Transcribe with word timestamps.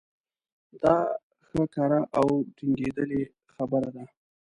دا 0.81 0.95
ښه 1.47 1.63
کره 1.73 1.99
او 2.17 2.27
ټنګېدلې 2.55 3.21
خبره 3.55 3.89
ده. 3.95 4.03